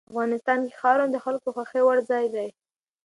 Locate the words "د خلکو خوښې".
1.13-1.81